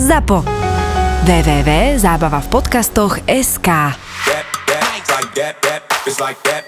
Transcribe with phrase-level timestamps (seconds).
[0.00, 0.40] ZAPO.
[5.36, 5.82] that, that,
[6.18, 6.64] like that.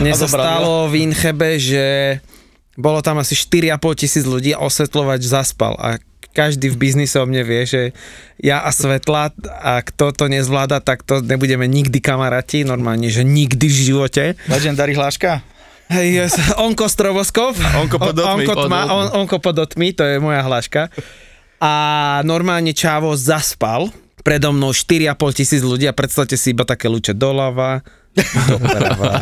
[0.00, 2.16] Mne sa stalo v Inchebe, že
[2.80, 6.00] bolo tam asi 4,5 tisíc ľudí a osvetľovač zaspal a
[6.30, 7.82] každý v biznise o mne vie, že
[8.38, 13.66] ja a Svetla a kto to nezvláda, tak to nebudeme nikdy kamaráti, normálne, že nikdy
[13.66, 14.24] v živote.
[14.46, 15.42] Legendary hláška?
[15.90, 16.30] Hej,
[16.62, 17.58] Onko Strovoskov.
[17.58, 18.46] Onko pod otmi.
[18.46, 20.86] Onko, tma, on, onko pod otmi, to je moja hláška.
[21.58, 21.72] A
[22.22, 23.90] normálne Čávo zaspal,
[24.22, 27.82] predo mnou 4,5 tisíc ľudí a predstavte si iba také lúče doľava,
[28.18, 29.12] doprava,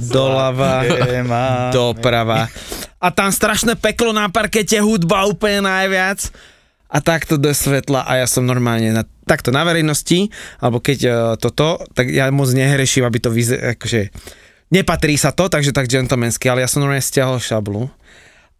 [0.00, 0.72] doľava,
[1.70, 2.40] doprava.
[2.98, 6.32] A tam strašné peklo na parkete, hudba úplne najviac.
[6.88, 10.30] A takto do svetla a ja som normálne na, takto na verejnosti,
[10.62, 14.14] alebo keď uh, toto, tak ja moc nehreším, aby to vyzeralo, akože
[14.70, 17.90] nepatrí sa to, takže tak gentlemansky, ale ja som normálne stiahol šablu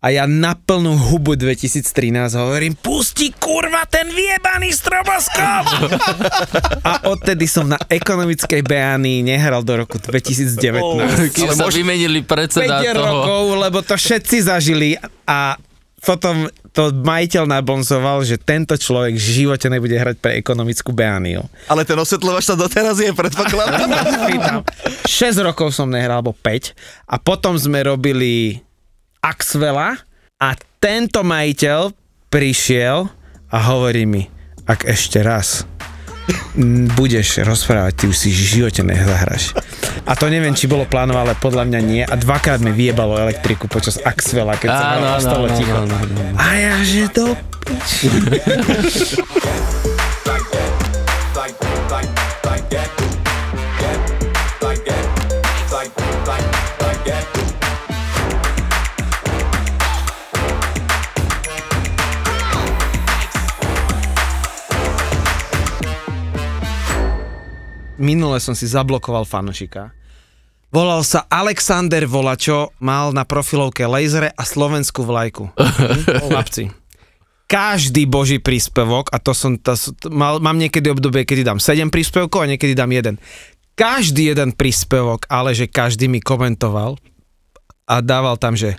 [0.05, 5.65] a ja na plnú hubu 2013 hovorím, pusti kurva ten vyjebaný stroboskop!
[6.93, 11.33] a odtedy som na ekonomickej beány nehral do roku 2019.
[11.33, 13.01] Kým sa vymenili 5 predseda toho.
[13.01, 15.57] rokov, lebo to všetci zažili a
[16.05, 21.49] potom to majiteľ nabonzoval, že tento človek v živote nebude hrať pre ekonomickú beániu.
[21.65, 23.89] Ale ten osvetľovač sa doteraz je, predpokladám.
[25.09, 26.77] 6 rokov som nehral, alebo 5
[27.09, 28.61] a potom sme robili
[29.25, 29.97] Axvela
[30.37, 31.97] a tento majiteľ
[32.29, 33.09] prišiel
[33.49, 34.29] a hovorí mi,
[34.69, 35.65] ak ešte raz
[36.93, 39.57] budeš rozprávať, ty už si v živote nezahraš.
[40.05, 42.03] A to neviem, či bolo plánované, ale podľa mňa nie.
[42.05, 45.73] A dvakrát mi vyjebalo elektriku počas Axvela, keď sa áno, ostalo ticho.
[46.37, 47.33] A ja, že do
[47.65, 48.13] piči.
[68.05, 69.97] Minule som si zablokoval fanošika.
[70.69, 75.49] Volal sa Alexander Volačo, mal na profilovke laseре a slovenskú vlajku.
[76.29, 76.69] Chlapci.
[77.49, 79.73] Každý boží príspevok, a to som, to,
[80.11, 83.17] mal, mám niekedy obdobie, kedy dám 7 príspevkov a niekedy dám jeden.
[83.79, 86.99] Každý jeden príspevok, ale že každý mi komentoval
[87.89, 88.77] a dával tam, že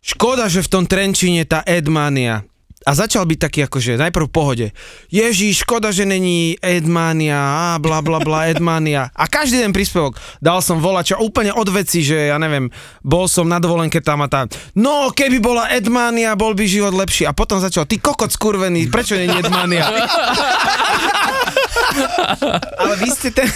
[0.00, 2.46] škoda, že v tom Trenčine tá Edmania
[2.84, 4.66] a začal byť taký akože najprv v pohode.
[5.08, 9.08] Ježíš, škoda, že není Edmania, a bla bla bla Edmania.
[9.16, 12.68] A každý ten príspevok dal som volača úplne od veci, že ja neviem,
[13.00, 14.52] bol som na dovolenke tam a tam.
[14.76, 17.24] No, keby bola Edmania, bol by život lepší.
[17.24, 19.88] A potom začal, ty kokot skurvený, prečo není Edmania?
[22.80, 23.48] Ale vy ste ten...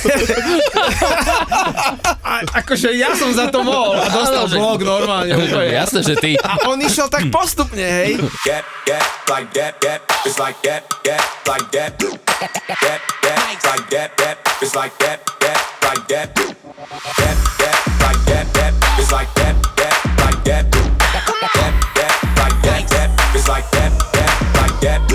[2.22, 5.32] a, akože ja som za to mohol a dostal Áno, že- blog normálne.
[5.34, 5.72] úplne.
[5.72, 6.30] Jasné, že ty.
[6.38, 8.18] A on išiel tak postupne, hej.
[8.44, 14.10] Get, get, like that, that, it's like that, that, like that, that, that, like that,
[14.18, 19.54] that, it's like that, that, like that, that, that, like that, that, it's like that,
[19.76, 25.07] that, like that, that, that, like that, that, it's like that, that, like that.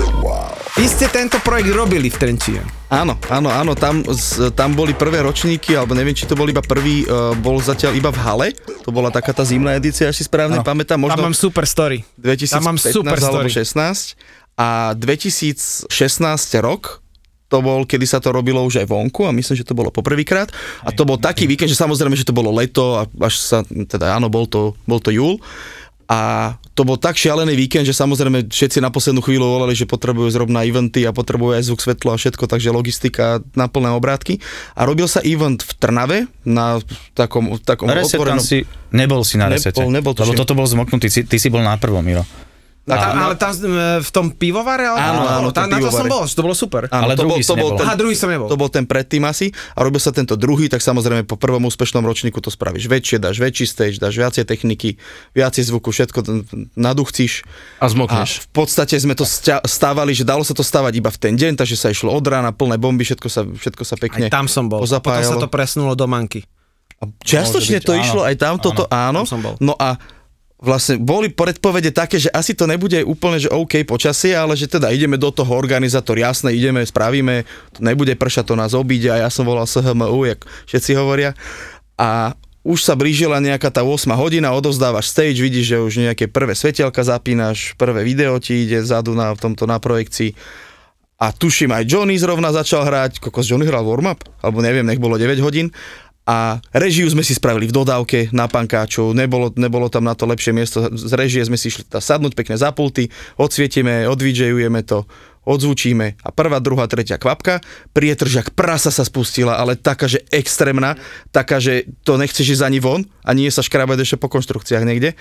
[0.74, 2.66] Vy ste tento projekt robili v Trenčine.
[2.90, 6.58] Áno, áno, áno, tam, z, tam boli prvé ročníky, alebo neviem, či to bol iba
[6.66, 8.48] prvý, uh, bol zatiaľ iba v hale.
[8.82, 10.66] To bola taká tá zimná edícia, až si správne Áno.
[10.66, 12.02] pamätám, Tam možno mám super story.
[12.18, 13.54] 2015 tam mám super alebo story.
[13.54, 14.58] 16.
[14.58, 14.68] A
[14.98, 15.86] 2016
[16.58, 16.98] rok,
[17.46, 20.50] to bol, kedy sa to robilo už aj vonku a myslím, že to bolo poprvýkrát.
[20.82, 24.18] A to bol taký víkend, že samozrejme, že to bolo leto a až sa, teda
[24.18, 25.38] áno, bol to, bol to júl.
[26.10, 30.26] A to bol tak šialený víkend, že samozrejme všetci na poslednú chvíľu volali, že potrebujú
[30.26, 34.42] zrovna eventy a potrebujú aj zvuk, svetlo a všetko, takže logistika na plné obrátky.
[34.74, 36.82] A robil sa event v Trnave na
[37.14, 38.42] takom, takom Reset otvorenom...
[38.42, 39.80] si, nebol si na Nebol- resete.
[39.86, 40.40] nebol, lebo tuším.
[40.42, 42.26] toto bol zmoknutý, ty, ty si bol na prvom, Miro.
[42.84, 43.52] A tam, ale tam
[44.04, 44.84] v tom pivovare?
[44.84, 46.84] Ale Áno, áno, tam, na to som bol, to bolo super.
[46.92, 48.48] Áno, Ale to druhý bol, to bol ten, Aha, druhý som nebol.
[48.52, 52.04] To bol ten predtým asi a robil sa tento druhý, tak samozrejme po prvom úspešnom
[52.04, 55.00] ročníku to spravíš väčšie, dáš väčší stage, dáš viacej techniky,
[55.32, 56.20] viacej zvuku, všetko
[56.76, 57.48] naduchcíš.
[57.80, 58.44] A A zmokneš.
[58.44, 59.24] v podstate sme to
[59.64, 62.52] stávali, že dalo sa to stávať iba v ten deň, takže sa išlo od rána,
[62.52, 64.80] plné bomby, všetko sa, všetko sa Aj pekne tam som bol.
[64.80, 65.40] A potom sa pozapájalo.
[65.40, 66.44] to presunulo do manky.
[67.00, 68.02] A Čiastočne byť, to áno.
[68.04, 69.24] išlo aj tam, toto áno.
[69.24, 69.54] tam som bol.
[69.58, 69.96] No a
[70.64, 74.88] vlastne boli predpovede také, že asi to nebude úplne, že OK počasie, ale že teda
[74.90, 77.44] ideme do toho organizátor, jasné, ideme, spravíme,
[77.76, 81.36] to nebude pršať, to nás obíde a ja som volal SHMU, jak všetci hovoria.
[82.00, 82.32] A
[82.64, 87.04] už sa blížila nejaká tá 8 hodina, odovzdávaš stage, vidíš, že už nejaké prvé svetielka
[87.04, 90.32] zapínaš, prvé video ti ide vzadu na tomto na projekcii
[91.20, 95.20] A tuším, aj Johnny zrovna začal hrať, kokos Johnny hral warm-up, alebo neviem, nech bolo
[95.20, 95.70] 9 hodín.
[96.24, 100.56] A režiu sme si spravili v dodávke na pankáčov, nebolo, nebolo tam na to lepšie
[100.56, 100.88] miesto.
[100.88, 105.04] Z režie sme si išli tá sadnúť pekne za pulty, odsvietime, odvidžejujeme to,
[105.44, 107.60] odzvučíme a prvá, druhá, tretia kvapka,
[107.92, 110.96] prietržak prasa sa spustila, ale taká, že extrémna,
[111.28, 115.12] taká, že to nechceš ísť ani von a nie sa škrabať ešte po konštrukciách niekde.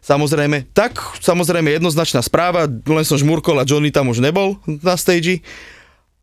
[0.00, 5.44] Samozrejme, tak, samozrejme jednoznačná správa, len som žmurkol a Johnny tam už nebol na stage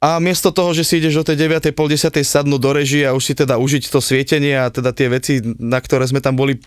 [0.04, 1.72] a miesto toho, že si ideš o tej 9.
[1.72, 2.12] pol 10.
[2.12, 5.80] sadnúť do režie a už si teda užiť to svietenie a teda tie veci, na
[5.80, 6.60] ktoré sme tam boli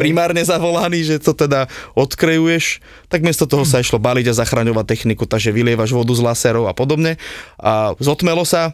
[0.00, 2.80] primárne zavolaní, že to teda odkrejuješ,
[3.12, 6.74] tak miesto toho sa išlo baliť a zachraňovať techniku, takže vylievaš vodu z laserov a
[6.74, 7.20] podobne.
[7.60, 8.72] A zotmelo sa,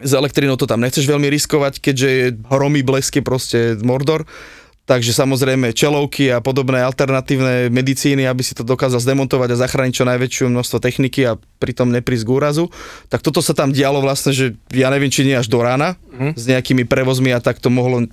[0.00, 4.24] s elektrinou to tam nechceš veľmi riskovať, keďže je hromy, blesky, proste Mordor.
[4.84, 10.04] Takže samozrejme čelovky a podobné alternatívne medicíny, aby si to dokázal zdemontovať a zachrániť čo
[10.04, 12.68] najväčšie množstvo techniky a pritom neprísť k úrazu.
[13.08, 16.36] Tak toto sa tam dialo vlastne, že ja neviem, či nie až do rána mm.
[16.36, 18.04] s nejakými prevozmi a tak to mohlo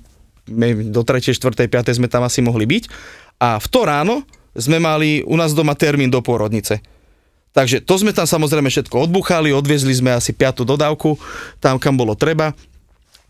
[0.88, 1.36] do 3., 4.,
[1.68, 2.00] 5.
[2.00, 2.88] sme tam asi mohli byť.
[3.36, 4.24] A v to ráno
[4.56, 6.80] sme mali u nás doma termín do pôrodnice.
[7.52, 11.20] Takže to sme tam samozrejme všetko odbuchali, odviezli sme asi piatú dodávku,
[11.60, 12.56] tam kam bolo treba.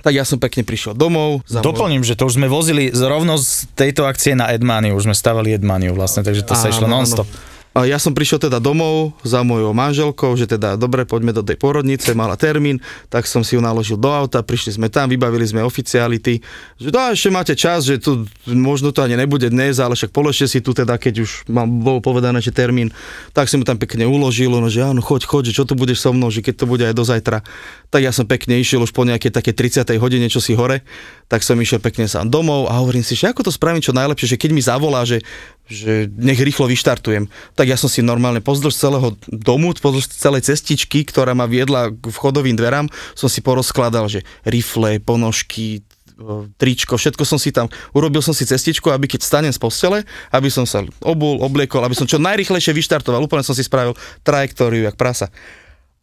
[0.02, 1.46] Tak ja som pekne prišiel domov.
[1.46, 5.04] za môj- Doplním, že to už sme vozili rovno z tejto akcie na Edmaniu, už
[5.04, 7.26] sme stavali Edmaniu vlastne, takže to sa išlo Áno, non-stop.
[7.72, 12.12] Ja som prišiel teda domov za mojou manželkou, že teda dobre, poďme do tej porodnice,
[12.12, 16.44] mala termín, tak som si ju naložil do auta, prišli sme tam, vybavili sme oficiality,
[16.76, 20.44] že no, ešte máte čas, že tu možno to ani nebude dnes, ale však položte
[20.52, 22.92] si tu teda, keď už mám, bolo povedané, že termín,
[23.32, 26.04] tak som mu tam pekne uložil, no, že áno, choď, choď, že čo tu budeš
[26.04, 27.40] so mnou, že keď to bude aj do zajtra.
[27.88, 29.96] Tak ja som pekne išiel už po nejakej také 30.
[29.96, 30.84] hodine, čo si hore,
[31.32, 34.36] tak som išiel pekne sám domov a hovorím si, že ako to spravím čo najlepšie,
[34.36, 35.24] že keď mi zavolá, že,
[35.72, 41.08] že nech rýchlo vyštartujem, tak ja som si normálne pozdĺž celého domu, pozdĺž celej cestičky,
[41.08, 45.80] ktorá ma viedla k vchodovým dverám, som si porozkladal, že rifle, ponožky,
[46.20, 50.04] o, tričko, všetko som si tam, urobil som si cestičku, aby keď stanem z postele,
[50.28, 54.84] aby som sa obul, obliekol, aby som čo najrychlejšie vyštartoval, úplne som si spravil trajektóriu,
[54.84, 55.32] jak prasa.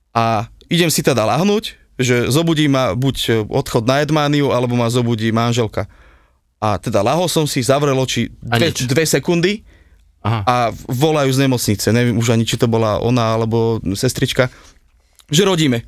[0.10, 5.30] A idem si teda lahnúť, že zobudí ma buď odchod na Edmániu, alebo ma zobudí
[5.36, 5.92] manželka.
[6.60, 9.64] A teda lahol som si, zavrel oči dve, dve sekundy
[10.20, 10.44] Aha.
[10.44, 10.56] a
[10.92, 14.52] volajú z nemocnice, neviem už ani, či to bola ona alebo sestrička,
[15.32, 15.88] že rodíme.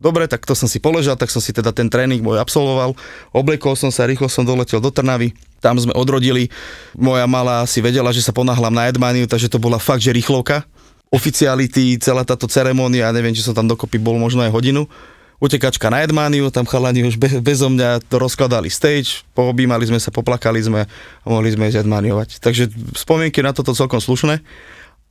[0.00, 2.96] Dobre, tak to som si položil, tak som si teda ten tréning môj absolvoval,
[3.32, 6.48] obliekol som sa, rýchlo som doletel do Trnavy, tam sme odrodili,
[6.96, 10.64] moja malá si vedela, že sa ponáhľam na Edmaniu, takže to bola fakt, že rýchlovka.
[11.12, 14.88] Oficiality, celá táto ceremónia, neviem, či som tam dokopy bol možno aj hodinu.
[15.36, 20.64] Utekačka na Edmaniu, tam chalani už be, bezo mňa rozkladali stage, poobímali sme sa, poplakali
[20.64, 22.40] sme a mohli sme ísť Edmaniovať.
[22.40, 24.40] Takže spomienky na toto celkom slušné.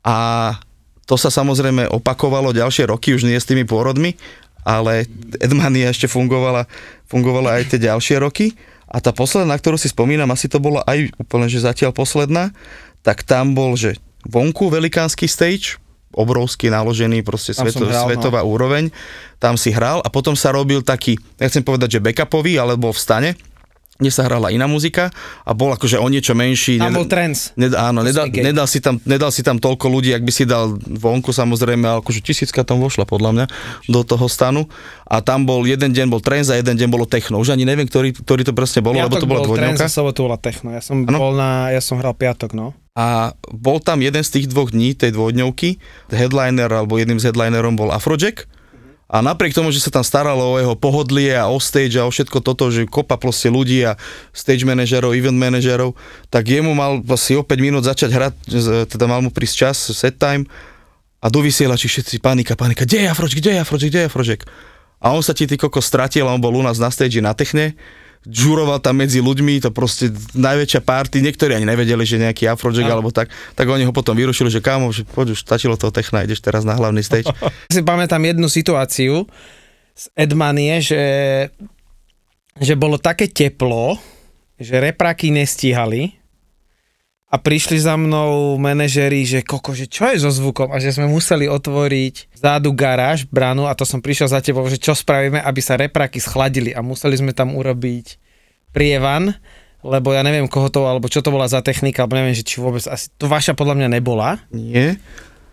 [0.02, 0.18] A
[1.06, 4.18] to sa samozrejme opakovalo ďalšie roky, už nie s tými pôrodmi,
[4.66, 5.06] ale
[5.38, 6.66] Edmania ešte fungovala,
[7.06, 8.58] fungovala aj tie ďalšie roky.
[8.90, 12.50] A tá posledná, ktorú si spomínam, asi to bola aj úplne, že zatiaľ posledná,
[13.06, 15.78] tak tam bol, že vonku velikánsky stage,
[16.16, 18.10] obrovský naložený, proste Tam sveto, hral, no.
[18.10, 18.90] svetová úroveň,
[19.38, 23.02] tam si hral a potom sa robil taký, nechcem povedať, že backupový, ale bol v
[23.04, 23.30] stane,
[23.96, 25.08] kde sa hrala iná muzika
[25.48, 26.84] a bol akože o niečo menší.
[26.84, 27.56] Tam bol trends.
[27.56, 30.76] Ned, áno, nedal, nedal, si tam, nedal si tam toľko ľudí, ak by si dal
[30.76, 33.46] vonku samozrejme, ale akože tisícka tam vošla podľa mňa
[33.88, 34.68] do toho stanu.
[35.08, 37.40] A tam bol, jeden deň bol trends a jeden deň bolo techno.
[37.40, 39.56] Už ani neviem, ktorý, ktorý to presne bolo, lebo to bola bol
[40.44, 40.76] techno.
[40.76, 42.76] Ja som bol na, ja som hral piatok, no.
[42.96, 45.78] A bol tam jeden z tých dvoch dní, tej dvojdňovky,
[46.16, 48.48] headliner alebo jedným z headlinerom bol Afrojack.
[49.06, 52.12] A napriek tomu, že sa tam staralo o jeho pohodlie a o stage a o
[52.12, 54.00] všetko toto, že kopa proste ľudí a
[54.34, 55.94] stage manažerov, event manažerov,
[56.34, 58.34] tak jemu mal asi o 5 minút začať hrať,
[58.90, 60.50] teda mal mu prísť čas, set time.
[61.22, 64.42] A do vysielači všetci panika, panika, kde je Afrojack, kde je Afrojack, kde je Afrojack?
[65.04, 67.38] A on sa ti ty koko stratil a on bol u nás na stage na
[67.38, 67.78] techne,
[68.26, 73.14] žuroval tam medzi ľuďmi, to proste najväčšia party, niektorí ani nevedeli, že nejaký Afrojack alebo
[73.14, 76.42] tak, tak oni ho potom vyrušili, že kámo, že poď už stačilo toho techna, ideš
[76.42, 77.30] teraz na hlavný stage.
[77.74, 79.28] Si pamätám jednu situáciu
[79.96, 81.04] z Edmanie, že,
[82.58, 83.96] že bolo také teplo,
[84.60, 86.25] že repráky nestíhali
[87.36, 91.12] a prišli za mnou manažeri, že koko, že čo je so zvukom a že sme
[91.12, 95.60] museli otvoriť zádu garáž, bránu a to som prišiel za tebou, že čo spravíme, aby
[95.60, 98.16] sa repráky schladili a museli sme tam urobiť
[98.72, 99.36] prievan,
[99.84, 102.64] lebo ja neviem koho to, alebo čo to bola za technika, alebo neviem, že či
[102.64, 104.96] vôbec, asi to vaša podľa mňa nebola Nie?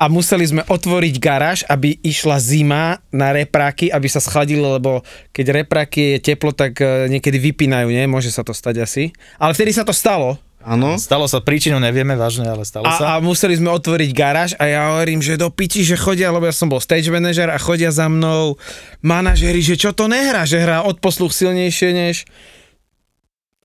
[0.03, 5.63] a museli sme otvoriť garáž, aby išla zima na repráky, aby sa schladilo, lebo keď
[5.63, 8.11] repráky je teplo, tak e, niekedy vypínajú, nie?
[8.11, 9.15] Môže sa to stať asi.
[9.39, 10.95] Ale vtedy sa to stalo, Áno.
[10.99, 13.19] Stalo sa, príčinu nevieme vážne, ale stalo sa.
[13.19, 16.47] A, a museli sme otvoriť garáž a ja hovorím, že do piči, že chodia, lebo
[16.47, 18.55] ja som bol stage manager a chodia za mnou
[19.03, 22.17] manažeri, že čo to nehrá, že hrá odposluch silnejšie než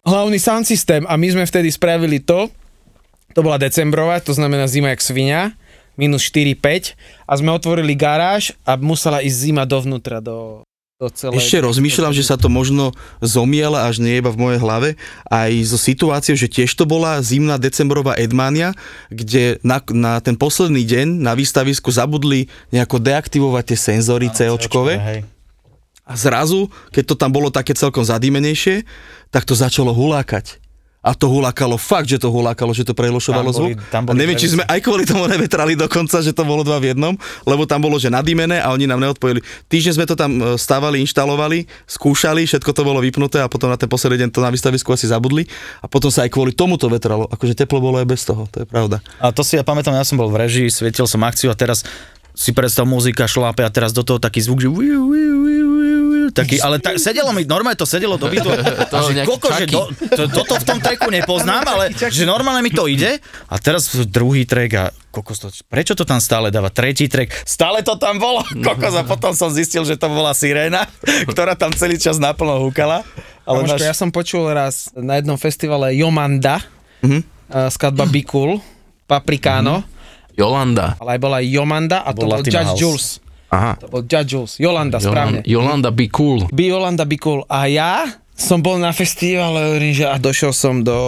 [0.07, 2.49] hlavný sound systém a my sme vtedy spravili to,
[3.37, 5.53] to bola decembrová, to znamená zima jak svinia,
[5.93, 6.97] minus 4-5
[7.29, 10.66] a sme otvorili garáž a musela ísť zima dovnútra do,
[10.97, 11.37] do celej...
[11.37, 12.89] Ešte rozmýšľam, že sa to možno
[13.21, 14.89] zomiela až nie iba v mojej hlave,
[15.29, 18.73] aj so situáciou, že tiež to bola zimná decembrová Edmania,
[19.13, 25.21] kde na, na ten posledný deň na výstavisku zabudli nejako deaktivovať tie senzory COčkové.
[26.07, 28.81] A zrazu, keď to tam bolo také celkom zadímenejšie,
[29.29, 30.57] tak to začalo hulákať.
[31.07, 33.87] A to hulákalo, fakt, že to hulákalo, že to prelošovalo Tam boli- zvuk.
[33.87, 36.91] tam boli neviem, či sme aj kvôli tomu nevetrali dokonca, že to bolo dva v
[36.91, 37.15] jednom,
[37.47, 39.39] lebo tam bolo, že nadímené a oni nám neodpojili.
[39.71, 43.79] Týždeň sme to tam e, stávali, inštalovali, skúšali, všetko to bolo vypnuté a potom na
[43.79, 45.47] ten posledný deň to na výstavisku asi zabudli
[45.79, 47.23] a potom sa aj kvôli tomu to vetralo.
[47.31, 48.99] Akože teplo bolo aj bez toho, to je pravda.
[49.23, 51.87] A to si ja pamätám, ja som bol v režii, svietil som akciu a teraz
[52.37, 55.67] si predstav muzika šlápe a teraz do toho taký zvuk, že wiu, wiu, wiu,
[56.37, 58.45] taký, ale tak, sedelo mi, normálne to sedelo do bytu.
[58.87, 62.69] To že koko, že do, to, toto v tom treku nepoznám, ale že normálne mi
[62.69, 66.69] to ide a teraz druhý trek a kokos to, prečo to tam stále dáva?
[66.69, 70.85] Tretí trek, stále to tam bolo, kokos a potom som zistil, že to bola siréna,
[71.31, 73.01] ktorá tam celý čas naplno húkala.
[73.43, 76.61] Ale Kamoško, náš, ja som počul raz na jednom festivale Jomanda,
[76.97, 77.19] Mhm.
[77.47, 78.59] uh, skladba Bikul,
[79.05, 79.85] Paprikano,
[80.33, 80.97] Jolanda.
[80.97, 82.79] ale aj bola Jomanda a to Bol bol Latina Judge House.
[82.79, 83.07] Jules.
[83.47, 83.79] Aha.
[83.79, 84.53] To bol Judge Jules.
[84.59, 85.39] Jolanda, správne.
[85.47, 86.43] Jolanda, be cool.
[86.51, 87.47] By Jolanda Bikul.
[87.47, 88.03] A ja
[88.37, 90.99] som bol na festivale, hovorím, že a došiel som do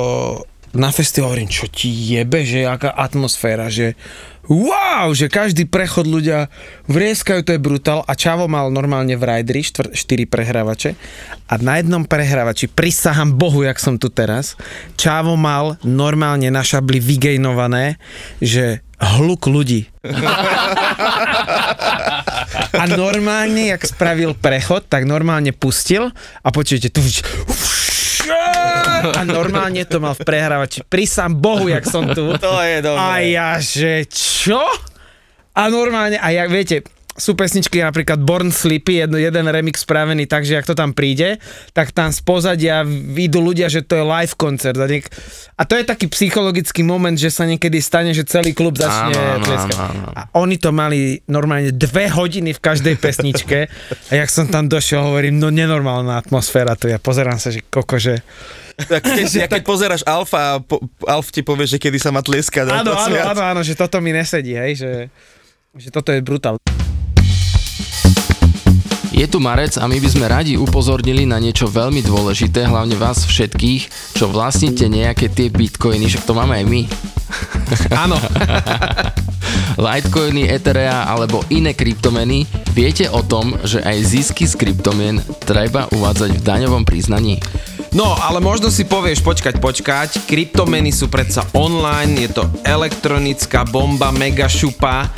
[0.69, 3.97] na festival, hovorím, čo ti jebe, že aká atmosféra, že
[4.45, 6.45] wow, že každý prechod ľudia
[6.85, 9.97] vrieskajú, to je brutál a Čavo mal normálne v Rideri 4
[10.29, 10.93] prehrávače
[11.49, 14.53] a na jednom prehrávači, prisahám Bohu, jak som tu teraz,
[14.93, 17.97] Čavo mal normálne na šabli vygejnované,
[18.37, 19.89] že hluk ľudí.
[22.73, 26.09] A normálne, jak spravil prechod, tak normálne pustil
[26.41, 27.01] a počujete tu
[28.99, 30.83] a normálne to mal v prehrávači.
[30.85, 32.35] Prisám Bohu, jak som tu.
[32.35, 32.99] to je dobré.
[32.99, 34.59] A ja, že čo?
[35.55, 36.85] A normálne, a ja, viete,
[37.19, 41.37] sú pesničky napríklad Born Sleepy, jedno, jeden remix spravený tak, že ak to tam príde,
[41.75, 44.79] tak tam z pozadia výjdu ľudia, že to je live koncert.
[44.79, 45.11] A, niek-
[45.59, 50.09] a to je taký psychologický moment, že sa niekedy stane, že celý klub začne Áno.
[50.15, 53.67] A oni to mali normálne dve hodiny v každej pesničke.
[54.09, 56.87] a jak som tam došiel, hovorím, no nenormálna atmosféra tu.
[56.87, 58.23] Ja pozerám sa, že koko, že...
[58.79, 62.23] Tak keď, ja keď pozeráš Alfa, a po, Alf ti povie, že kedy sa má
[62.23, 62.71] tlieskať.
[62.71, 64.91] Áno, áno, áno, áno, že toto mi nesedí, hej, že,
[65.75, 66.55] že toto je brutál.
[69.19, 73.27] Je tu marec a my by sme radi upozornili na niečo veľmi dôležité, hlavne vás
[73.27, 76.81] všetkých, čo vlastníte nejaké tie bitcoiny, však to máme aj my.
[78.07, 78.15] Áno.
[79.91, 86.39] Litecoiny, Etherea alebo iné kryptomeny, viete o tom, že aj zisky z kryptomien treba uvádzať
[86.39, 87.43] v daňovom priznaní?
[87.91, 94.15] No, ale možno si povieš, počkať, počkať, kryptomeny sú predsa online, je to elektronická bomba,
[94.15, 95.11] mega šupa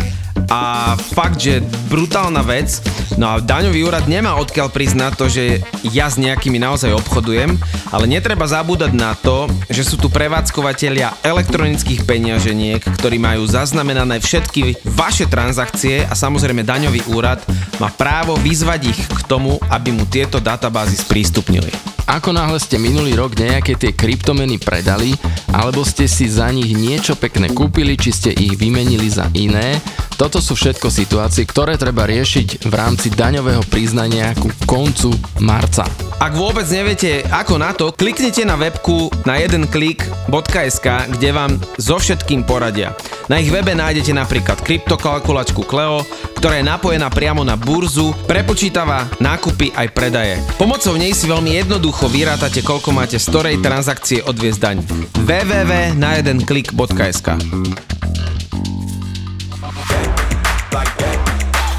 [0.47, 2.81] a fakt, že brutálna vec.
[3.19, 5.43] No a daňový úrad nemá odkiaľ priznať to, že
[5.91, 7.59] ja s nejakými naozaj obchodujem,
[7.91, 14.79] ale netreba zabúdať na to, že sú tu prevádzkovateľia elektronických peňaženiek, ktorí majú zaznamenané všetky
[14.87, 17.43] vaše transakcie a samozrejme daňový úrad
[17.77, 21.90] má právo vyzvať ich k tomu, aby mu tieto databázy sprístupnili.
[22.11, 25.15] Ako náhle ste minulý rok nejaké tie kryptomeny predali,
[25.55, 29.79] alebo ste si za nich niečo pekné kúpili, či ste ich vymenili za iné,
[30.19, 35.87] toto sú všetko situácie, ktoré treba riešiť v rámci daňového priznania ku koncu marca.
[36.21, 40.85] Ak vôbec neviete ako na to, kliknite na webku na jeden klik.sk,
[41.17, 42.93] kde vám so všetkým poradia.
[43.31, 46.05] Na ich webe nájdete napríklad kryptokalkulačku Cleo,
[46.41, 50.41] ktorá je napojená priamo na burzu, prepočítava nákupy aj predaje.
[50.57, 54.77] Pomocou nej si veľmi jednoducho vyrátate, koľko máte z ktorej transakcie odviesť daň.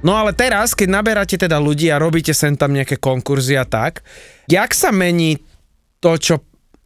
[0.00, 4.00] No ale teraz, keď naberáte teda ľudí a robíte sem tam nejaké konkurzy a tak,
[4.48, 5.36] jak sa mení
[6.00, 6.40] to, čo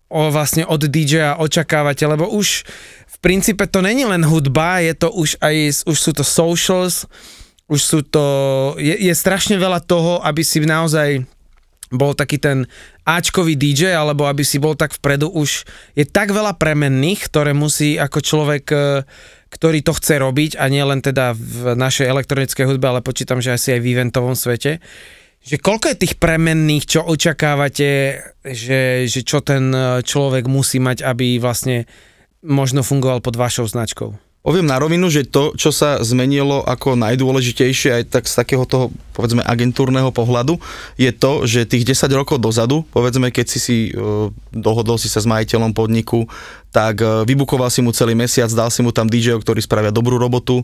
[0.09, 2.63] o, vlastne od DJ-a očakávate, lebo už
[3.07, 7.09] v princípe to není len hudba, je to už aj, už sú to socials,
[7.67, 8.25] už sú to,
[8.79, 11.27] je, je strašne veľa toho, aby si naozaj
[11.91, 12.67] bol taký ten
[13.07, 15.63] Ačkový DJ, alebo aby si bol tak vpredu, už
[15.95, 19.07] je tak veľa premenných, ktoré musí ako človek, e,
[19.55, 23.55] ktorý to chce robiť a nie len teda v našej elektronickej hudbe, ale počítam, že
[23.55, 24.83] asi aj v eventovom svete.
[25.47, 31.07] Že koľko je tých premenných, čo očakávate, že, že čo ten e, človek musí mať,
[31.07, 31.87] aby vlastne
[32.43, 34.11] možno fungoval pod vašou značkou?
[34.47, 38.95] Poviem na rovinu, že to, čo sa zmenilo ako najdôležitejšie aj tak z takého toho,
[39.11, 40.63] povedzme, agentúrneho pohľadu,
[40.95, 45.19] je to, že tých 10 rokov dozadu, povedzme, keď si si uh, dohodol si sa
[45.19, 46.31] s majiteľom podniku,
[46.71, 50.15] tak uh, vybukoval si mu celý mesiac, dal si mu tam DJ, ktorí spravia dobrú
[50.15, 50.63] robotu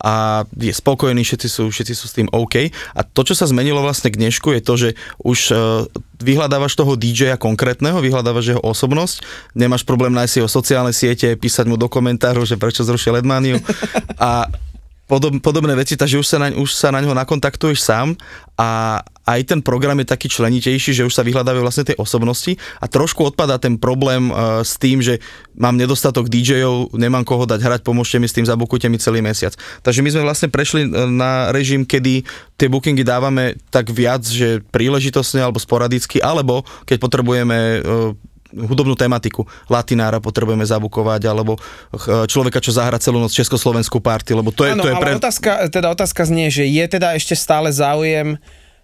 [0.00, 2.72] a je spokojný, všetci sú, všetci sú s tým OK.
[2.96, 4.88] A to, čo sa zmenilo vlastne k dnešku, je to, že
[5.20, 5.84] už uh,
[6.24, 9.20] vyhľadávaš toho DJ-a konkrétneho, vyhľadávaš jeho osobnosť,
[9.52, 13.60] nemáš problém nájsť jeho sociálne siete, písať mu do komentárov, že prečo zrušil Edmaniu
[14.16, 14.48] a
[15.10, 18.14] podob, podobné veci, takže už sa, na, už sa na ňo nakontaktuješ sám
[18.54, 22.90] a aj ten program je taký členitejší, že už sa vyhľadávajú vlastne tie osobnosti a
[22.90, 25.22] trošku odpadá ten problém uh, s tým, že
[25.54, 29.54] mám nedostatok DJ-ov, nemám koho dať hrať, pomôžte mi s tým, zabukujte mi celý mesiac.
[29.86, 32.24] Takže my sme vlastne prešli e, na režim, kedy
[32.56, 38.16] tie bookingy dávame tak viac, že príležitosne alebo sporadicky, alebo keď potrebujeme uh,
[38.54, 39.46] hudobnú tematiku.
[39.70, 41.54] Latinára potrebujeme zabukovať, alebo
[42.26, 45.12] človeka, čo zahra celú noc Československú party, lebo to je, ano, to je ale pre...
[45.22, 48.40] otázka, teda otázka znie, že je teda ešte stále záujem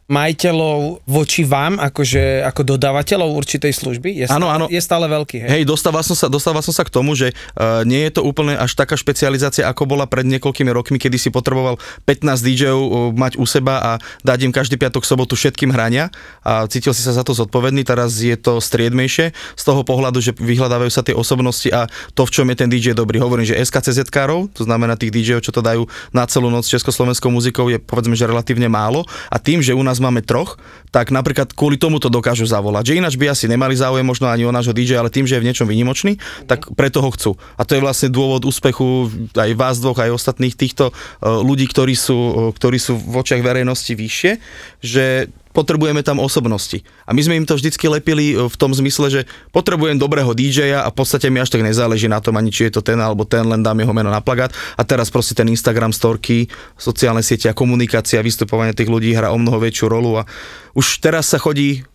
[0.07, 4.23] majiteľov voči vám, akože ako dodávateľov určitej služby?
[4.23, 4.67] Je stále, áno.
[4.71, 5.51] Je stále veľký, hej?
[5.51, 8.55] Hej, dostával som, sa, dostával som sa k tomu, že uh, nie je to úplne
[8.55, 13.35] až taká špecializácia, ako bola pred niekoľkými rokmi, kedy si potreboval 15 DJov uh, mať
[13.35, 13.91] u seba a
[14.23, 16.15] dať im každý piatok, sobotu všetkým hrania
[16.47, 20.39] a cítil si sa za to zodpovedný, teraz je to striedmejšie z toho pohľadu, že
[20.39, 23.19] vyhľadávajú sa tie osobnosti a to, v čom je ten DJ dobrý.
[23.19, 27.29] Hovorím, že SKCZ károv, to znamená tých DJov, čo to dajú na celú noc československou
[27.35, 29.03] muzikou, je povedzme, že relatívne málo
[29.35, 30.61] a tým, že u nás máme troch,
[30.95, 32.93] tak napríklad kvôli tomu to dokážu zavolať.
[32.93, 35.43] Že ináč by asi nemali záujem možno ani o nášho DJ, ale tým, že je
[35.43, 36.17] v niečom výnimočný,
[36.49, 37.37] tak preto ho chcú.
[37.61, 41.93] A to je vlastne dôvod úspechu aj vás dvoch, aj ostatných týchto eh, ľudí, ktorí
[41.93, 44.33] sú, eh, ktorí sú v očiach verejnosti vyššie,
[44.81, 46.85] že potrebujeme tam osobnosti.
[47.09, 49.21] A my sme im to vždycky lepili e, v tom zmysle, že
[49.57, 52.77] potrebujem dobrého DJ-a a v podstate mi až tak nezáleží na tom ani či je
[52.77, 54.53] to ten alebo ten, len dám jeho meno na plagát.
[54.77, 59.41] A teraz proste ten Instagram storky, sociálne siete a komunikácia, vystupovanie tých ľudí hrá o
[59.41, 60.29] mnoho väčšiu rolu a
[60.77, 61.89] už teraz sa chodí,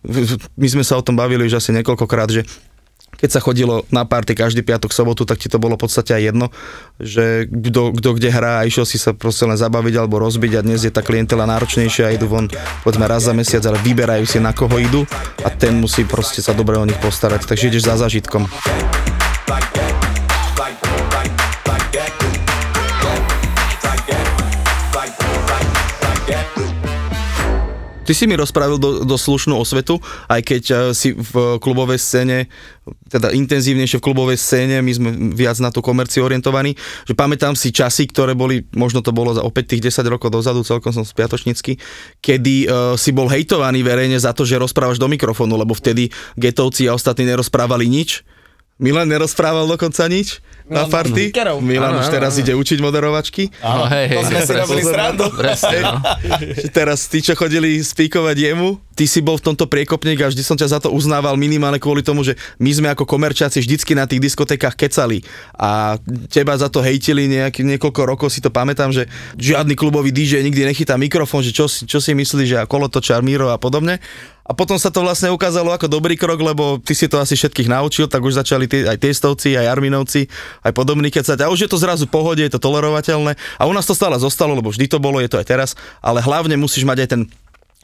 [0.58, 2.42] my sme sa o tom bavili už asi niekoľkokrát, že
[3.16, 6.22] keď sa chodilo na párty každý piatok, sobotu, tak ti to bolo v podstate aj
[6.32, 6.46] jedno,
[6.98, 10.82] že kto, kde hrá a išiel si sa proste len zabaviť alebo rozbiť a dnes
[10.82, 12.48] je tá klientela náročnejšia a idú von
[12.82, 15.04] povedzme raz za mesiac, ale vyberajú si na koho idú
[15.44, 18.48] a ten musí proste sa dobre o nich postarať, takže ideš za zažitkom.
[28.02, 32.50] Ty si mi rozpravil do, do slušnú osvetu, aj keď eh, si v klubovej scéne,
[33.06, 36.74] teda intenzívnejšie v klubovej scéne, my sme viac na tú komerciu orientovaní,
[37.06, 40.66] že pamätám si časy, ktoré boli, možno to bolo za opäť tých 10 rokov dozadu,
[40.66, 41.78] celkom som spiatočnícky,
[42.18, 46.90] kedy uh, si bol hejtovaný verejne za to, že rozprávaš do mikrofónu, lebo vtedy getovci
[46.90, 48.26] a ostatní nerozprávali nič.
[48.82, 51.30] Milan nerozprával dokonca nič na party.
[51.60, 52.40] Milan Áno, už áno, teraz áno.
[52.40, 53.50] ide učiť moderovačky.
[53.60, 55.24] No, hej, hej, To sme si robili srandu.
[55.32, 55.94] Presne, no.
[56.76, 60.56] Teraz tí, čo chodili spíkovať jemu, ty si bol v tomto priekopník a vždy som
[60.56, 64.22] ťa za to uznával minimálne kvôli tomu, že my sme ako komerčáci vždycky na tých
[64.22, 65.20] diskotékach kecali
[65.52, 70.40] a teba za to hejtili nejaký, niekoľko rokov, si to pamätám, že žiadny klubový DJ
[70.40, 74.00] nikdy nechytá mikrofón, že čo, si- čo si myslíš, že a kolotočár Miro a podobne.
[74.42, 77.70] A potom sa to vlastne ukázalo ako dobrý krok, lebo ty si to asi všetkých
[77.70, 80.26] naučil, tak už začali tí, aj testovci, aj arminovci,
[80.66, 81.46] aj podobní kecať.
[81.46, 83.38] A už je to zrazu pohode, je to tolerovateľné.
[83.58, 85.70] A u nás to stále zostalo, lebo vždy to bolo, je to aj teraz.
[86.02, 87.22] Ale hlavne musíš mať aj ten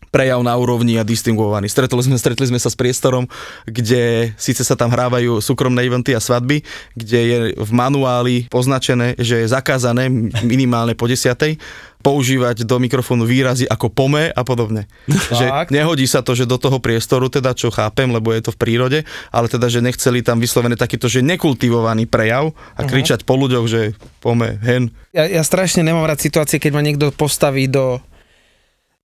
[0.09, 1.69] prejav na úrovni a distinguovaný.
[1.69, 3.29] Stretli sme, stretli sme sa s priestorom,
[3.69, 6.65] kde síce sa tam hrávajú súkromné eventy a svadby,
[6.97, 10.09] kde je v manuáli poznačené, že je zakázané
[10.45, 11.61] minimálne po desiatej
[11.99, 14.87] používať do mikrofónu výrazy ako pome a podobne.
[15.11, 18.61] že nehodí sa to, že do toho priestoru, teda čo chápem, lebo je to v
[18.61, 18.99] prírode,
[19.35, 23.99] ale teda, že nechceli tam vyslovené takýto, že nekultivovaný prejav a kričať po ľuďoch, že
[24.23, 24.95] pome, hen.
[25.11, 27.99] Ja, ja strašne nemám rád situácie, keď ma niekto postaví do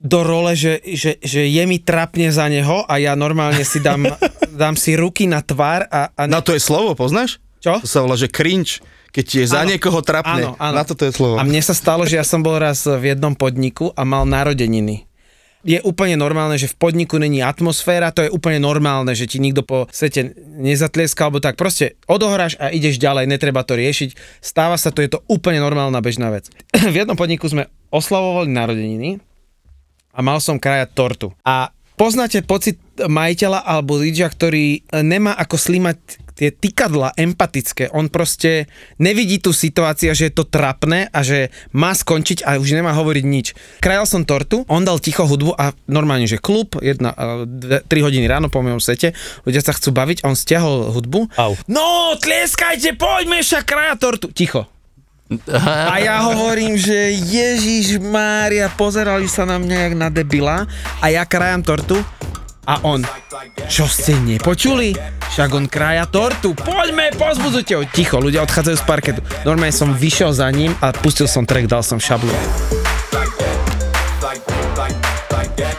[0.00, 4.04] do role, že, že, že je mi trapne za neho a ja normálne si dám,
[4.62, 7.38] dám si ruky na tvár a, a Na to je slovo, poznáš?
[7.62, 7.80] Čo?
[7.80, 9.72] To sa volá, že cringe, keď ti je za Áno.
[9.72, 10.52] niekoho trapne.
[10.52, 10.74] Áno, áno.
[10.76, 11.40] Na toto je slovo.
[11.40, 15.08] A mne sa stalo, že ja som bol raz v jednom podniku a mal narodeniny.
[15.64, 19.64] Je úplne normálne, že v podniku není atmosféra, to je úplne normálne, že ti nikto
[19.64, 24.12] po svete nezatlieska, alebo tak proste odohráš a ideš ďalej, netreba to riešiť.
[24.44, 26.52] Stáva sa to, je to úplne normálna bežná vec.
[26.92, 29.24] v jednom podniku sme oslavovali narodeniny
[30.14, 31.28] a mal som krajať tortu.
[31.42, 38.10] A poznáte pocit majiteľa alebo DJ, ktorý e, nemá ako slimať tie tykadla empatické, on
[38.10, 38.66] proste
[38.98, 43.24] nevidí tú situáciu, že je to trapné a že má skončiť a už nemá hovoriť
[43.24, 43.46] nič.
[43.78, 48.02] Krajal som tortu, on dal ticho hudbu a normálne, že klub, jedna, eh, dve, tri
[48.02, 49.14] hodiny ráno po mojom sete,
[49.46, 51.38] ľudia sa chcú baviť, on stiahol hudbu.
[51.38, 51.54] Au.
[51.70, 54.34] No, tlieskajte, poďme však kraja tortu.
[54.34, 54.73] Ticho.
[55.92, 60.68] A ja hovorím, že Ježiš Mária, pozerali sa na mňa jak na debila
[61.00, 61.96] a ja krajam tortu
[62.64, 63.04] a on,
[63.68, 64.96] čo ste nepočuli?
[65.36, 67.84] Však on kraja tortu, poďme, pozbudzujte ho.
[67.84, 69.20] Ticho, ľudia odchádzajú z parketu.
[69.44, 72.32] Normálne som vyšiel za ním a pustil som track, dal som šablu.
[73.12, 73.58] like that,
[74.24, 74.44] like
[74.80, 75.76] like like that,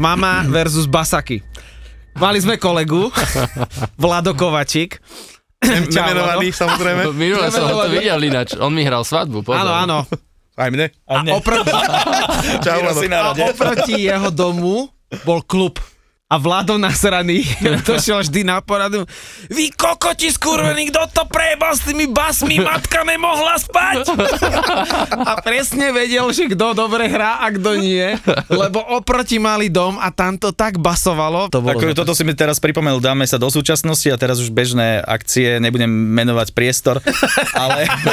[0.00, 1.44] Mama versus Basaky.
[2.16, 3.12] Mali sme kolegu,
[4.00, 4.96] Vlado Kovačík.
[5.92, 7.12] Čau, Nemenovaný, samozrejme.
[7.20, 9.60] Minule som ho to videl ináč, on mi hral svadbu, pozor.
[9.60, 9.98] Áno, áno.
[10.56, 10.88] Aj mne.
[11.04, 11.68] A oproti,
[12.64, 14.88] Čau, a oproti jeho domu
[15.28, 15.76] bol klub.
[16.30, 17.42] A Vlado nasraný
[17.90, 19.02] došiel vždy na poradu.
[19.50, 24.14] Vy kokoti skurvení, kto to prebal s tými basmi, matka nemohla spať.
[25.30, 28.14] A presne vedel, že kto dobre hrá a kto nie,
[28.46, 31.50] lebo oproti mali dom a tam to tak basovalo.
[31.50, 34.54] To bolo Ako, toto si mi teraz pripomenul, dáme sa do súčasnosti a teraz už
[34.54, 37.02] bežné akcie, nebudem menovať priestor,
[37.62, 38.10] ale to,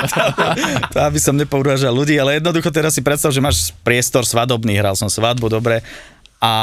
[0.90, 4.98] to aby som nepourážal ľudí, ale jednoducho teraz si predstav, že máš priestor svadobný, hral
[4.98, 5.86] som svadbu, dobre,
[6.38, 6.54] a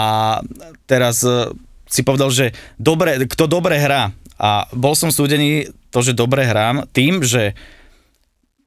[0.87, 1.51] teraz e,
[1.91, 4.15] si povedal, že dobre, kto dobre hrá.
[4.39, 7.55] A bol som súdený to, že dobre hrám tým, že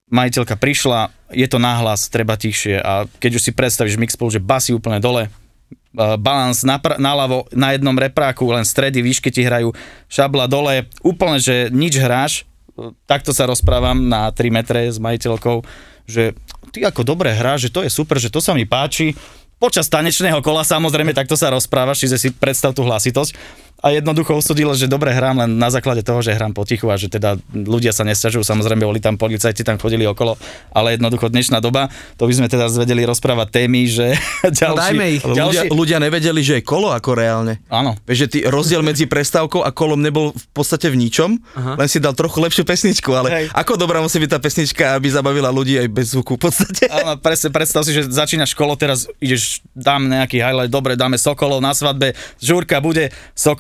[0.08, 2.80] majiteľka prišla, je to náhlas, treba tichšie.
[2.80, 7.76] A keď už si predstavíš mix že basy úplne dole, uh, balans napr- naľavo na
[7.76, 9.76] jednom repráku, len stredy, výšky ti hrajú,
[10.08, 15.66] šabla dole, úplne, že nič hráš, Uh, takto sa rozprávam na 3 metre s majiteľkou,
[16.06, 16.38] že
[16.70, 19.18] ty ako dobre hráš, že to je super, že to sa mi páči,
[19.58, 23.34] Počas tanečného kola samozrejme takto sa rozprávaš, čiže si predstav tú hlasitosť
[23.78, 27.14] a jednoducho usudilo, že dobre hrám len na základe toho, že hrám potichu a že
[27.14, 30.34] teda ľudia sa nesťažujú, samozrejme boli tam policajti, tam chodili okolo,
[30.74, 34.18] ale jednoducho dnešná doba, to by sme teda zvedeli rozprávať témy, že
[34.66, 35.22] ďalší, dajme ich.
[35.22, 37.62] Ale ľudia, ďalší, ľudia nevedeli, že je kolo ako reálne.
[37.70, 41.78] áno, že ty rozdiel medzi prestávkou a kolom nebol v podstate v ničom, Aha.
[41.78, 43.46] len si dal trochu lepšiu pesničku, ale Hej.
[43.54, 46.90] Ako dobrá musí byť tá pesnička, aby zabavila ľudí aj bez zvuku v podstate.
[46.90, 51.62] Áno, presne, predstav si, že začínaš kolo, teraz ideš, dám nejaký highlight, dobre, dáme Sokolov
[51.62, 53.14] na svadbe, žúrka bude,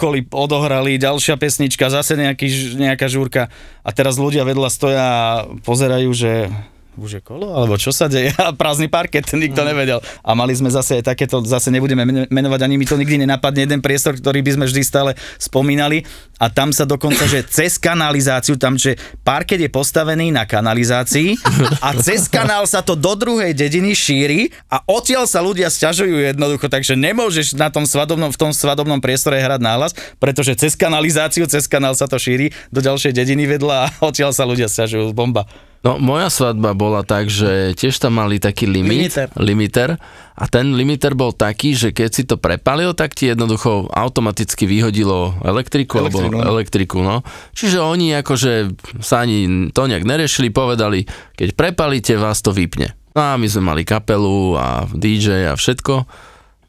[0.08, 3.52] Sokoly odohrali, ďalšia pesnička, zase nejaký, nejaká žúrka.
[3.84, 6.48] A teraz ľudia vedľa stoja a pozerajú, že
[6.98, 8.34] už je kolo, alebo čo sa deje?
[8.42, 10.02] A prázdny parket, nikto nevedel.
[10.26, 13.70] A mali sme zase aj takéto, zase nebudeme men- menovať, ani mi to nikdy nenapadne,
[13.70, 16.04] jeden priestor, ktorý by sme vždy stále spomínali.
[16.42, 21.38] A tam sa dokonca, že cez kanalizáciu, tam, že parket je postavený na kanalizácii
[21.86, 26.70] a cez kanál sa to do druhej dediny šíri a odtiaľ sa ľudia sťažujú jednoducho,
[26.70, 31.66] takže nemôžeš na tom svadobnom, v tom svadobnom priestore hrať náhlas, pretože cez kanalizáciu, cez
[31.66, 35.50] kanál sa to šíri do ďalšej dediny vedľa a odtiaľ sa ľudia sťažujú, bomba.
[35.88, 39.28] No, moja svadba bola tak, že tiež tam mali taký limit, Limiter.
[39.40, 39.90] limiter
[40.36, 45.40] a ten limiter bol taký, že keď si to prepalil, tak ti jednoducho automaticky vyhodilo
[45.48, 46.44] elektriku, alebo no.
[46.44, 47.24] elektriku, no.
[47.56, 51.08] Čiže oni akože sa ani to nejak nerešili, povedali,
[51.40, 52.92] keď prepalíte, vás to vypne.
[53.16, 56.06] No a my sme mali kapelu a DJ a všetko.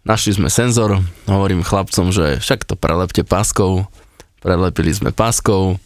[0.08, 3.84] Našli sme senzor, hovorím chlapcom, že však to prelepte páskou.
[4.40, 5.76] Prelepili sme páskou,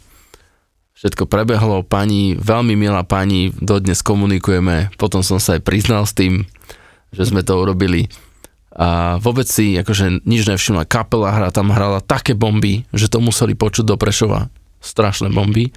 [1.02, 6.46] všetko prebehlo, pani, veľmi milá pani, dodnes komunikujeme, potom som sa aj priznal s tým,
[7.10, 8.06] že sme to urobili.
[8.72, 13.58] A vôbec si akože nič nevšimla, kapela hra tam hrala také bomby, že to museli
[13.58, 14.46] počuť do Prešova,
[14.78, 15.74] strašné bomby.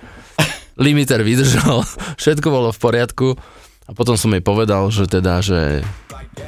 [0.78, 1.82] Limiter vydržal,
[2.22, 3.28] všetko bolo v poriadku.
[3.90, 5.82] A potom som jej povedal, že teda, že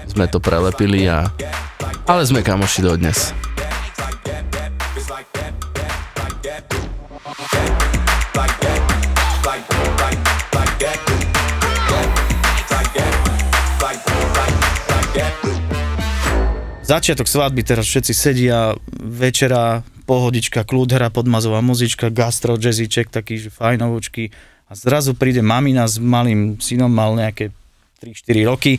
[0.06, 1.34] sme to prelepili a
[2.06, 3.34] ale sme kamoši dodnes.
[7.28, 7.87] It's
[16.88, 23.52] Začiatok svadby, teraz všetci sedia, večera, pohodička, kľud, hra, podmazová muzička, gastro, jazzíček, taký, že
[23.52, 24.32] fajnovúčky.
[24.72, 27.52] A zrazu príde mamina s malým synom, mal nejaké
[28.00, 28.74] 3-4 roky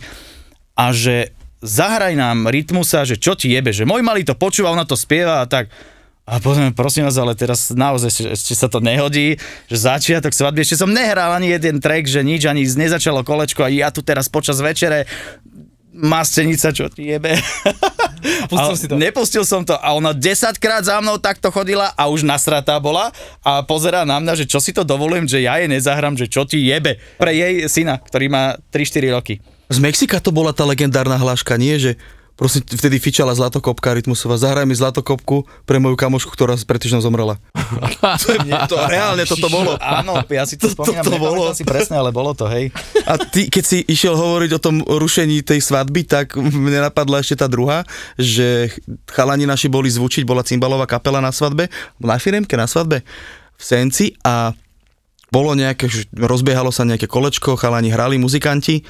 [0.73, 4.89] a že zahraj nám rytmusa, že čo ti jebe, že môj malý to počúva, ona
[4.89, 5.69] to spieva a tak.
[6.25, 9.37] A potom, prosím vás, ale teraz naozaj ešte, sa to nehodí,
[9.69, 13.73] že začiatok svadby, ešte som nehral ani jeden track, že nič, ani nezačalo kolečko a
[13.73, 15.05] ja tu teraz počas večere
[15.93, 17.35] mastenica, čo ti jebe.
[18.51, 18.95] pustil si to?
[18.99, 23.15] Nepustil som to a ona 10 krát za mnou takto chodila a už nasratá bola
[23.45, 26.45] a pozerá na mňa, že čo si to dovolujem, že ja jej nezahrám, že čo
[26.45, 26.99] ti jebe.
[27.19, 29.35] Pre jej syna, ktorý má 3-4 roky.
[29.69, 31.77] Z Mexika to bola tá legendárna hláška, nie?
[31.77, 32.01] Že
[32.39, 37.35] prosím, vtedy fičala Zlatokopka Rytmusová, zahraj mi Zlatokopku pre moju kamošku, ktorá pred týždňom zomrela.
[38.23, 39.75] to, je, to, reálne toto bolo.
[39.83, 41.51] Áno, ja si to, To- spomínam, to bolo.
[41.51, 42.71] nepamätám si presne, ale bolo to, hej.
[43.11, 47.43] A ty, keď si išiel hovoriť o tom rušení tej svadby, tak mne napadla ešte
[47.43, 47.83] tá druhá,
[48.15, 48.71] že
[49.11, 51.67] chalani naši boli zvučiť, bola cymbalová kapela na svadbe,
[51.99, 53.03] na firemke na svadbe
[53.59, 54.55] v Senci a
[55.29, 58.81] bolo nejaké, rozbiehalo sa nejaké kolečko, chalani hrali, muzikanti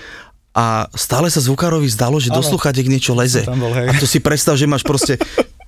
[0.59, 3.47] a stále sa zvukárovi zdalo, že do sluchatiek niečo leze.
[3.47, 3.87] Tam bol, hej.
[3.87, 5.15] A to si predstav, že máš proste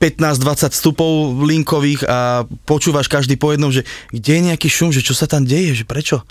[0.03, 5.15] 15-20 stupov linkových a počúvaš každý po jednom, že kde je nejaký šum, že čo
[5.15, 6.27] sa tam deje, že prečo?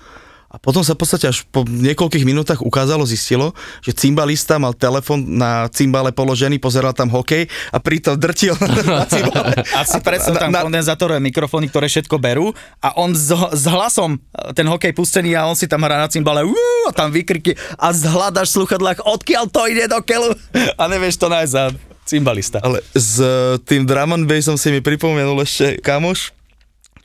[0.49, 3.53] A potom sa v podstate až po niekoľkých minútach ukázalo, zistilo,
[3.85, 8.57] že cymbalista mal telefon na cymbale položený, pozeral tam hokej a pritom drtil
[8.89, 9.53] na cymbale.
[9.77, 12.49] A si predstav tam Na- kondenzátorové mikrofóny, ktoré všetko berú
[12.81, 14.17] a on s, s hlasom,
[14.57, 16.57] ten hokej pustený a on si tam hrá na cymbale uú,
[16.89, 21.29] a tam vykriky a zhľadaš v sluchadlách, odkiaľ to ide do keľu a nevieš to
[21.29, 21.77] nájsť
[22.09, 22.57] cymbalista.
[22.65, 26.33] Ale s e, tým drum and bassom si mi pripomenul ešte kamoš,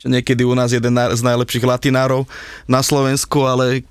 [0.05, 2.29] čo niekedy u nás jeden z najlepších latinárov
[2.69, 3.81] na Slovensku, ale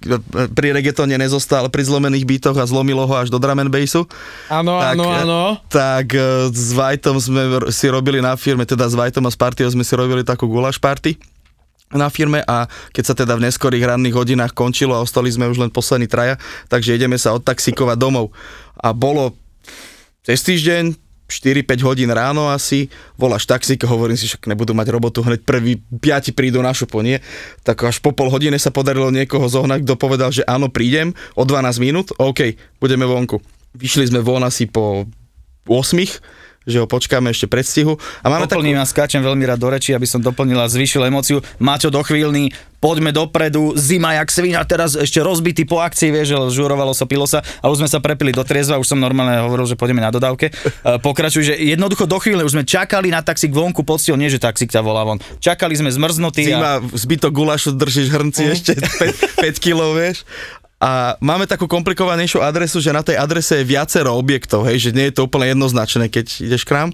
[0.55, 4.07] pri reggaetone nezostal pri zlomených bytoch a zlomilo ho až do drum and bassu.
[4.47, 5.41] Áno, áno, e, áno.
[5.67, 7.43] Tak e, s Vajtom sme
[7.75, 10.79] si robili na firme, teda s Vajtom a s partiou sme si robili takú gulaš
[10.79, 11.19] party
[11.91, 15.67] na firme a keď sa teda v neskorých ranných hodinách končilo a ostali sme už
[15.67, 16.39] len poslední traja,
[16.71, 18.31] takže ideme sa odtaxikovať domov.
[18.79, 19.35] A bolo
[20.23, 25.41] cez týždeň, 4-5 hodín ráno asi, voláš taxík, hovorím si, však nebudú mať robotu, hneď
[25.43, 27.17] prvý piati prídu na šupo, nie?
[27.65, 31.43] Tak až po pol hodine sa podarilo niekoho zohnať, kto povedal, že áno, prídem o
[31.49, 33.41] 12 minút, OK, budeme vonku.
[33.75, 35.09] Vyšli sme von asi po
[35.65, 35.97] 8,
[36.65, 37.97] že ho počkáme ešte predstihu.
[38.21, 38.61] A máme takú...
[38.61, 41.45] Doplním a skáčem veľmi rád do reči, aby som doplnil a zvýšil emóciu.
[41.59, 46.61] Maťo do chvíľny, poďme dopredu, zima jak svina, teraz ešte rozbitý po akcii, vieš, že
[46.61, 49.65] žurovalo sa, pilo sa, ale už sme sa prepili do triezva, už som normálne hovoril,
[49.65, 50.49] že pôjdeme na dodávke.
[50.85, 54.37] E, Pokračuj, že jednoducho do chvíle už sme čakali na taxík vonku, poctil, nie že
[54.37, 55.17] taxík ťa volá von.
[55.41, 58.53] Čakali sme zmrznutí a Zima, zbytok gulášu držíš hrnci Mhm.
[58.53, 60.25] ešte 5, 5 kg, vieš.
[60.85, 65.09] A máme takú komplikovanejšiu adresu, že na tej adrese je viacero objektov, hej, že nie
[65.09, 66.89] je to úplne jednoznačné, keď ideš k nám.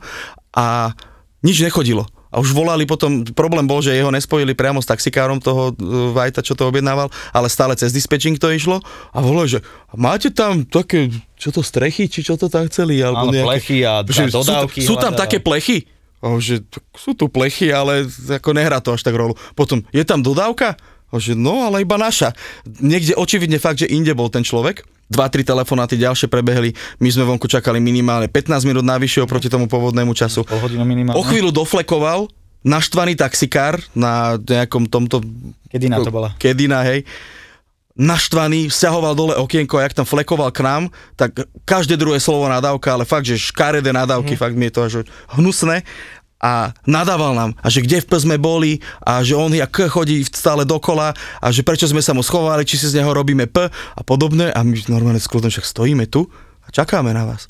[0.55, 0.95] A
[1.43, 2.07] nič nechodilo.
[2.31, 5.83] A už volali potom, problém bol, že jeho nespojili priamo s taxikárom toho e,
[6.15, 8.79] Vajta, čo to objednával, ale stále cez dispečing to išlo.
[9.11, 13.03] A volali, že máte tam také, čo to strechy, či čo to tam chceli?
[13.03, 15.23] Alebo Áno, nejaké- plechy a- a Že dodávky Sú, sú tam hľadá.
[15.27, 15.91] také plechy?
[16.23, 16.63] A že
[16.95, 19.35] sú tu plechy, ale ako nehrá to až tak rolu.
[19.59, 20.79] Potom, je tam dodávka?
[21.11, 22.33] A že no, ale iba naša.
[22.67, 24.87] Niekde očividne fakt, že inde bol ten človek.
[25.11, 26.71] Dva, tri telefonáty ďalšie prebehli.
[27.03, 30.47] My sme vonku čakali minimálne 15 minút navyše oproti tomu pôvodnému času.
[31.19, 32.31] O chvíľu doflekoval
[32.63, 35.25] naštvaný taxikár na nejakom tomto...
[35.67, 36.31] Kedina to bola.
[36.39, 37.03] Kedina, hej.
[38.01, 42.95] Naštvaný, stiahoval dole okienko a jak tam flekoval k nám, tak každé druhé slovo nadávka,
[42.95, 44.93] ale fakt, že škaredé nadávky, fakt mi je to až
[45.37, 45.83] hnusné
[46.41, 50.65] a nadával nám, a že kde v sme boli a že on jak chodí stále
[50.65, 54.01] dokola a že prečo sme sa mu schovali, či si z neho robíme P a
[54.01, 56.25] podobné a my normálne skôr však stojíme tu
[56.65, 57.45] a čakáme na vás.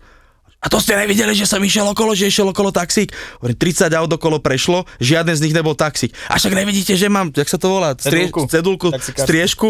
[0.60, 3.16] A to ste nevideli, že som išiel okolo, že išiel okolo taxík?
[3.40, 6.12] Hovorím, 30 aut okolo prešlo, žiadne z nich nebol taxík.
[6.28, 7.96] A však nevidíte, že mám, jak sa to volá?
[7.96, 8.44] Strie, Cedulku.
[8.44, 9.68] cedulku, striežku.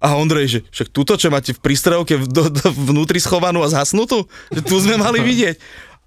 [0.00, 2.16] A Ondrej, že však túto, čo máte v prístrojovke
[2.72, 5.56] vnútri schovanú a zhasnutú, že tu sme mali vidieť.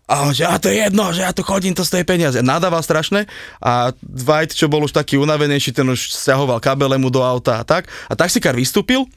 [0.04, 2.44] A on, že a to je jedno, že ja tu chodím, to stojí peniaze.
[2.44, 3.24] Nadával strašne
[3.64, 7.64] a Dwight, čo bol už taký unavenejší, ten už stiahoval kabele mu do auta a
[7.64, 7.88] tak.
[8.12, 9.08] A taxikár vystúpil,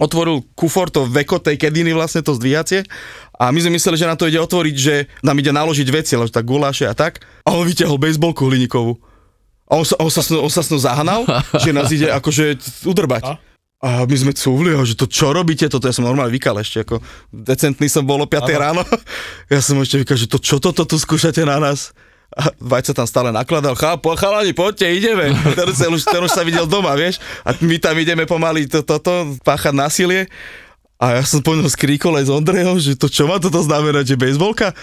[0.00, 2.88] otvoril kufor, to veko tej kediny vlastne, to zdvíhacie.
[3.36, 6.32] A my sme mysleli, že nám to ide otvoriť, že nám ide naložiť veci, ale
[6.32, 7.20] tak guláše a tak.
[7.44, 8.96] A on vyťahol bejsbolku hliníkovú.
[9.68, 11.20] A on sa, on sa, on sa s ňou zahnal,
[11.62, 12.56] že nás ide akože
[12.88, 13.22] udrbať.
[13.28, 13.36] A
[13.82, 17.04] my sme cúvli, a že to čo robíte, toto ja som normálne vykal ešte, ako
[17.28, 18.82] decentný som bol o 5 ráno.
[19.52, 21.92] Ja som ešte vykal, že to čo toto tu skúšate na nás?
[22.34, 25.30] A Vajca tam stále nakladal, chápu, chalani, poďte, ideme.
[25.58, 27.22] Ten, ten, už, ten už sa videl doma, vieš.
[27.46, 30.26] A my tam ideme pomaly to, toto, páchať násilie.
[30.98, 34.14] A ja som po ňom skríkol aj s Ondrejom, že to čo má toto znamenať,
[34.14, 34.74] že bejsbolka?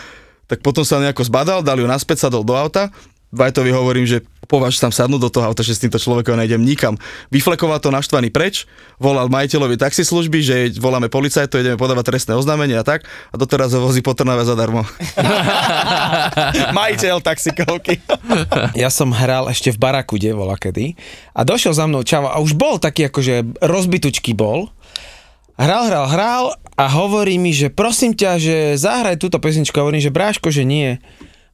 [0.48, 2.92] Tak potom sa nejako zbadal, dal ju naspäť, sadol do auta.
[3.32, 4.20] Vajtovi hovorím, že
[4.52, 7.00] považ tam sadnúť do toho auta, že s týmto človekom nejdem nikam.
[7.32, 8.68] Vyflekoval to naštvaný preč,
[9.00, 13.08] volal majiteľovi taxislužby, že voláme policajtov, ideme podávať trestné oznámenie a tak.
[13.32, 14.84] A doteraz ho vozí po Trnave zadarmo.
[16.78, 18.04] Majiteľ taxikovky.
[18.76, 21.00] Ja som hral ešte v Barakude, vola kedy,
[21.32, 24.68] a došiel za mnou čavo a už bol taký akože rozbitučky bol.
[25.56, 29.78] Hral, hral, hral a hovorí mi, že prosím ťa, že zahraj túto pesničku.
[29.78, 31.00] Hovorím, že bráško, že nie.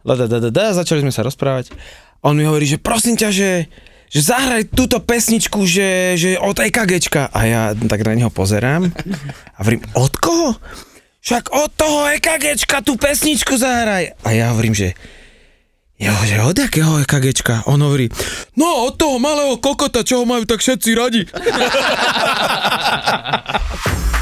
[0.07, 1.75] Da, da, da, da, da, začali sme sa rozprávať.
[2.23, 3.67] On mi hovorí, že prosím ťa, že,
[4.07, 7.27] že zahraj túto pesničku, že, že od EKGčka.
[7.27, 8.87] A ja tak na neho pozerám
[9.51, 10.55] a hovorím, od koho?
[11.19, 14.15] Však od toho EKGčka tú pesničku zahraj.
[14.23, 14.95] A ja hovorím, že
[15.97, 17.65] Jo, že od jakého EKGčka?
[17.65, 18.05] On hovorí,
[18.53, 21.25] no od toho malého kokota, čo ho majú tak všetci radi.